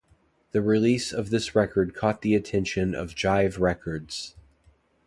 [0.51, 4.35] The release of this record caught the attention of Jive Records.